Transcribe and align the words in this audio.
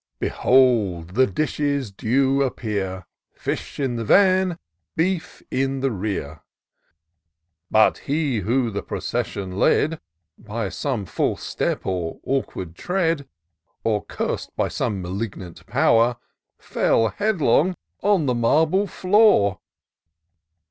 Behold 0.17 1.09
the 1.09 1.27
dishes 1.27 1.91
due 1.91 2.41
appear,— 2.41 3.05
Fish 3.45 3.79
in 3.79 3.97
the 3.97 4.03
van, 4.03 4.57
beef 4.95 5.43
in 5.51 5.81
the 5.81 5.91
rear; 5.91 6.41
But 7.69 7.99
he 7.99 8.39
who 8.39 8.71
the 8.71 8.81
procession 8.81 9.59
led, 9.59 9.99
By 10.39 10.69
some 10.69 11.05
&lse 11.05 11.37
step 11.37 11.85
or 11.85 12.19
awkward 12.23 12.73
tread. 12.73 13.27
Or 13.83 14.03
curs'd 14.03 14.49
by 14.55 14.69
some 14.69 15.03
malignant 15.03 15.67
pow'r. 15.67 16.17
Fell 16.57 17.09
headlong 17.09 17.75
on 18.01 18.25
the 18.25 18.33
marble 18.33 18.87
floor 18.87 19.59